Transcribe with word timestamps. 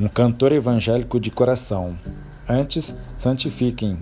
Um 0.00 0.06
cantor 0.06 0.52
evangélico 0.52 1.18
de 1.18 1.28
coração. 1.28 1.98
Antes, 2.48 2.96
santifiquem 3.16 3.98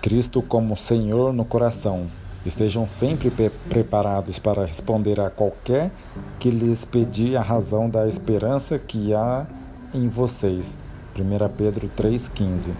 Cristo 0.00 0.40
como 0.40 0.74
Senhor 0.78 1.30
no 1.30 1.44
coração. 1.44 2.06
Estejam 2.46 2.88
sempre 2.88 3.30
preparados 3.68 4.38
para 4.38 4.64
responder 4.64 5.20
a 5.20 5.28
qualquer 5.28 5.90
que 6.38 6.50
lhes 6.50 6.86
pedir 6.86 7.36
a 7.36 7.42
razão 7.42 7.90
da 7.90 8.08
esperança 8.08 8.78
que 8.78 9.12
há 9.12 9.46
em 9.92 10.08
vocês. 10.08 10.78
1 11.14 11.48
Pedro 11.54 11.90
3,15. 11.94 12.72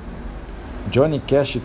Johnny 0.90 1.20
Cash 1.20 1.60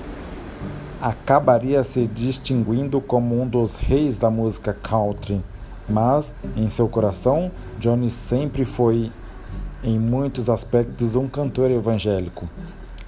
acabaria 1.02 1.84
se 1.86 2.06
distinguindo 2.06 3.00
como 3.00 3.42
um 3.42 3.48
dos 3.48 3.78
reis 3.78 4.18
da 4.18 4.30
música 4.30 4.74
country, 4.74 5.42
mas 5.88 6.36
em 6.58 6.68
seu 6.68 6.90
coração, 6.90 7.50
Johnny 7.80 8.10
sempre 8.10 8.66
foi, 8.66 9.10
em 9.86 10.00
muitos 10.00 10.50
aspectos, 10.50 11.16
um 11.16 11.28
cantor 11.28 11.70
evangélico. 11.70 12.50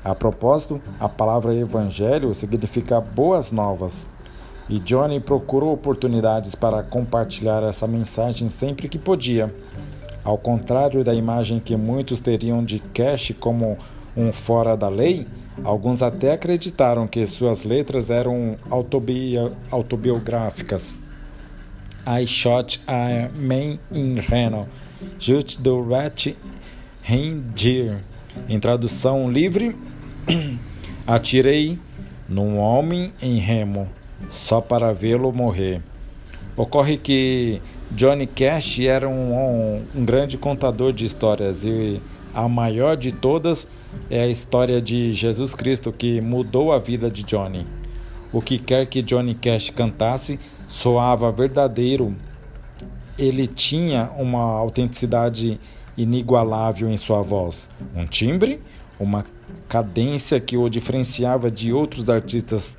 A 0.05 0.13
propósito, 0.13 0.79
a 0.99 1.09
palavra 1.09 1.55
evangelho 1.55 2.31
significa 2.35 3.01
boas 3.01 3.51
novas. 3.51 4.07
E 4.69 4.79
Johnny 4.79 5.19
procurou 5.19 5.73
oportunidades 5.73 6.53
para 6.53 6.83
compartilhar 6.83 7.63
essa 7.63 7.87
mensagem 7.87 8.47
sempre 8.47 8.87
que 8.87 8.99
podia. 8.99 9.53
Ao 10.23 10.37
contrário 10.37 11.03
da 11.03 11.15
imagem 11.15 11.59
que 11.59 11.75
muitos 11.75 12.19
teriam 12.19 12.63
de 12.63 12.79
Cash 12.79 13.33
como 13.39 13.77
um 14.15 14.31
fora 14.31 14.77
da 14.77 14.87
lei, 14.87 15.25
alguns 15.63 16.03
até 16.03 16.33
acreditaram 16.33 17.07
que 17.07 17.25
suas 17.25 17.63
letras 17.63 18.11
eram 18.11 18.55
autobi 18.69 19.35
autobiográficas. 19.71 20.95
I 22.05 22.25
shot 22.25 22.81
a 22.87 23.29
man 23.35 23.79
in 23.91 24.19
Reno, 24.19 24.67
just 25.19 25.61
the 25.61 25.71
rat 25.71 26.27
reindeer. 27.07 28.03
Em 28.49 28.59
tradução 28.59 29.31
livre, 29.31 29.73
atirei 31.07 31.79
num 32.27 32.57
homem 32.57 33.13
em 33.21 33.37
remo, 33.37 33.87
só 34.29 34.59
para 34.59 34.91
vê-lo 34.91 35.31
morrer. 35.31 35.81
Ocorre 36.57 36.97
que 36.97 37.61
Johnny 37.91 38.27
Cash 38.27 38.81
era 38.81 39.07
um, 39.07 39.33
um, 39.33 39.85
um, 39.95 40.05
grande 40.05 40.37
contador 40.37 40.91
de 40.91 41.05
histórias 41.05 41.63
e 41.63 42.01
a 42.33 42.47
maior 42.49 42.97
de 42.97 43.13
todas 43.13 43.69
é 44.09 44.23
a 44.23 44.27
história 44.27 44.81
de 44.81 45.13
Jesus 45.13 45.55
Cristo 45.55 45.93
que 45.93 46.19
mudou 46.19 46.73
a 46.73 46.77
vida 46.77 47.09
de 47.09 47.23
Johnny. 47.23 47.65
O 48.33 48.41
que 48.41 48.59
quer 48.59 48.85
que 48.85 49.01
Johnny 49.01 49.33
Cash 49.33 49.69
cantasse 49.69 50.37
soava 50.67 51.31
verdadeiro. 51.31 52.13
Ele 53.17 53.47
tinha 53.47 54.11
uma 54.17 54.41
autenticidade 54.41 55.57
inigualável 55.97 56.89
em 56.89 56.97
sua 56.97 57.21
voz, 57.21 57.67
um 57.95 58.05
timbre, 58.05 58.61
uma 58.99 59.25
cadência 59.67 60.39
que 60.39 60.55
o 60.55 60.69
diferenciava 60.69 61.49
de 61.49 61.73
outros 61.73 62.09
artistas 62.09 62.77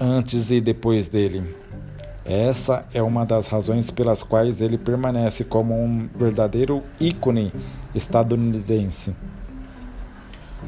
antes 0.00 0.50
e 0.50 0.60
depois 0.60 1.06
dele. 1.06 1.54
Essa 2.24 2.86
é 2.92 3.02
uma 3.02 3.24
das 3.24 3.48
razões 3.48 3.90
pelas 3.90 4.22
quais 4.22 4.60
ele 4.60 4.76
permanece 4.76 5.44
como 5.44 5.74
um 5.74 6.08
verdadeiro 6.14 6.82
ícone 7.00 7.52
estadunidense. 7.94 9.16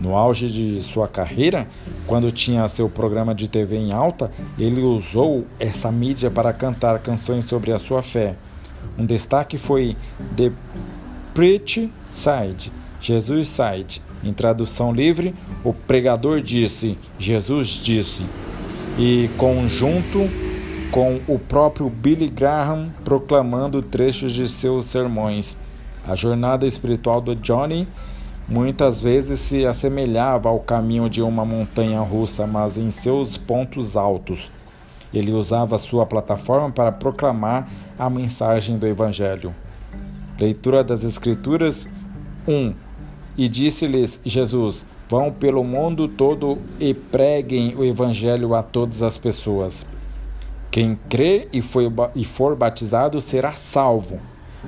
No 0.00 0.16
auge 0.16 0.48
de 0.48 0.82
sua 0.82 1.06
carreira, 1.06 1.68
quando 2.06 2.30
tinha 2.30 2.66
seu 2.68 2.88
programa 2.88 3.34
de 3.34 3.46
TV 3.46 3.76
em 3.76 3.92
alta, 3.92 4.32
ele 4.58 4.80
usou 4.80 5.46
essa 5.58 5.92
mídia 5.92 6.30
para 6.30 6.52
cantar 6.52 6.98
canções 7.00 7.44
sobre 7.44 7.72
a 7.72 7.78
sua 7.78 8.00
fé. 8.00 8.36
Um 8.96 9.04
destaque 9.04 9.58
foi 9.58 9.96
The 10.36 10.52
Preach 11.34 11.90
Side, 12.06 12.72
Jesus 13.00 13.48
Side. 13.48 14.02
Em 14.22 14.32
tradução 14.32 14.92
livre, 14.92 15.34
o 15.64 15.72
pregador 15.72 16.40
disse, 16.40 16.98
Jesus 17.18 17.68
disse. 17.68 18.26
E 18.98 19.30
conjunto 19.38 20.28
com 20.90 21.20
o 21.28 21.38
próprio 21.38 21.88
Billy 21.88 22.28
Graham 22.28 22.90
proclamando 23.04 23.80
trechos 23.80 24.32
de 24.32 24.48
seus 24.48 24.86
sermões. 24.86 25.56
A 26.06 26.16
jornada 26.16 26.66
espiritual 26.66 27.20
do 27.20 27.36
Johnny 27.36 27.86
muitas 28.48 29.00
vezes 29.00 29.38
se 29.38 29.64
assemelhava 29.64 30.48
ao 30.48 30.58
caminho 30.58 31.08
de 31.08 31.22
uma 31.22 31.44
montanha 31.44 32.00
russa, 32.00 32.46
mas 32.46 32.76
em 32.76 32.90
seus 32.90 33.36
pontos 33.38 33.96
altos. 33.96 34.50
Ele 35.14 35.32
usava 35.32 35.78
sua 35.78 36.04
plataforma 36.04 36.70
para 36.70 36.90
proclamar 36.90 37.68
a 37.96 38.10
mensagem 38.10 38.76
do 38.76 38.86
Evangelho. 38.86 39.54
Leitura 40.40 40.82
das 40.82 41.04
Escrituras 41.04 41.86
1. 42.48 42.72
E 43.36 43.46
disse-lhes 43.46 44.18
Jesus: 44.24 44.86
Vão 45.06 45.30
pelo 45.30 45.62
mundo 45.62 46.08
todo 46.08 46.56
e 46.80 46.94
preguem 46.94 47.74
o 47.76 47.84
Evangelho 47.84 48.54
a 48.54 48.62
todas 48.62 49.02
as 49.02 49.18
pessoas. 49.18 49.86
Quem 50.70 50.98
crê 51.10 51.46
e, 51.52 51.60
foi, 51.60 51.92
e 52.16 52.24
for 52.24 52.56
batizado 52.56 53.20
será 53.20 53.52
salvo, 53.52 54.18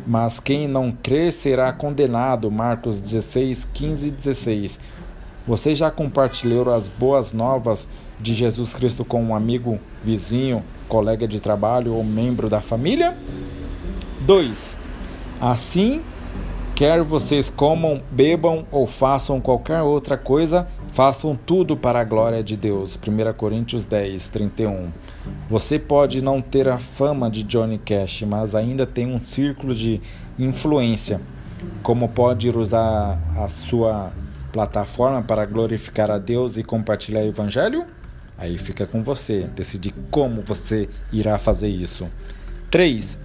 mas 0.06 0.38
quem 0.38 0.68
não 0.68 0.92
crer 0.92 1.32
será 1.32 1.72
condenado. 1.72 2.50
Marcos 2.50 3.00
16, 3.00 3.64
15 3.72 4.08
e 4.08 4.10
16. 4.10 4.80
Você 5.46 5.74
já 5.74 5.90
compartilhou 5.90 6.70
as 6.70 6.86
boas 6.86 7.32
novas 7.32 7.88
de 8.20 8.34
Jesus 8.34 8.74
Cristo 8.74 9.06
com 9.06 9.24
um 9.24 9.34
amigo, 9.34 9.78
vizinho, 10.04 10.62
colega 10.86 11.26
de 11.26 11.40
trabalho 11.40 11.94
ou 11.94 12.04
membro 12.04 12.50
da 12.50 12.60
família? 12.60 13.16
2. 14.20 14.81
Assim, 15.42 16.00
quer 16.72 17.02
vocês 17.02 17.50
comam, 17.50 18.00
bebam 18.12 18.64
ou 18.70 18.86
façam 18.86 19.40
qualquer 19.40 19.82
outra 19.82 20.16
coisa, 20.16 20.68
façam 20.92 21.34
tudo 21.34 21.76
para 21.76 21.98
a 21.98 22.04
glória 22.04 22.44
de 22.44 22.56
Deus. 22.56 22.96
1 22.96 23.32
Coríntios 23.32 23.84
10, 23.84 24.28
31. 24.28 24.92
Você 25.50 25.80
pode 25.80 26.22
não 26.22 26.40
ter 26.40 26.68
a 26.68 26.78
fama 26.78 27.28
de 27.28 27.42
Johnny 27.42 27.76
Cash, 27.76 28.22
mas 28.22 28.54
ainda 28.54 28.86
tem 28.86 29.12
um 29.12 29.18
círculo 29.18 29.74
de 29.74 30.00
influência. 30.38 31.20
Como 31.82 32.08
pode 32.08 32.48
usar 32.48 33.20
a 33.36 33.48
sua 33.48 34.12
plataforma 34.52 35.22
para 35.22 35.44
glorificar 35.44 36.08
a 36.08 36.18
Deus 36.18 36.56
e 36.56 36.62
compartilhar 36.62 37.22
o 37.22 37.26
Evangelho? 37.26 37.84
Aí 38.38 38.56
fica 38.58 38.86
com 38.86 39.02
você 39.02 39.48
decidir 39.56 39.92
como 40.08 40.40
você 40.42 40.88
irá 41.10 41.36
fazer 41.36 41.68
isso. 41.68 42.06
3. 42.70 43.18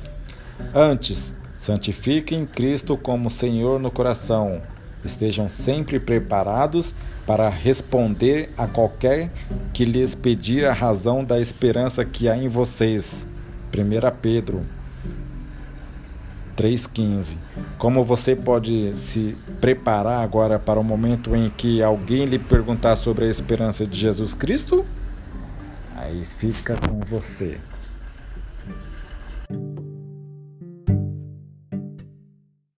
Antes, 0.74 1.36
santifiquem 1.58 2.46
Cristo 2.46 2.96
como 2.96 3.30
Senhor 3.30 3.80
no 3.80 3.92
coração. 3.92 4.62
Estejam 5.04 5.48
sempre 5.48 6.00
preparados 6.00 6.94
para 7.26 7.50
responder 7.50 8.50
a 8.58 8.68
qualquer 8.68 9.32
que 9.74 9.86
lhes 9.86 10.16
pedir 10.16 10.66
a 10.66 10.74
razão 10.74 11.24
da 11.24 11.40
esperança 11.40 12.04
que 12.04 12.28
há 12.28 12.38
em 12.38 12.48
vocês. 12.48 13.28
1 13.74 14.18
Pedro 14.22 14.66
3,15. 16.58 17.38
Como 17.78 18.04
você 18.04 18.36
pode 18.36 18.96
se 18.96 19.38
preparar 19.62 20.24
agora 20.24 20.58
para 20.58 20.80
o 20.80 20.84
momento 20.84 21.36
em 21.36 21.50
que 21.52 21.84
alguém 21.84 22.26
lhe 22.26 22.40
perguntar 22.40 22.96
sobre 22.96 23.26
a 23.26 23.30
esperança 23.30 23.86
de 23.86 23.98
Jesus 23.98 24.34
Cristo? 24.34 24.86
Aí 25.96 26.26
fica 26.26 26.76
com 26.76 27.00
você. 27.02 27.60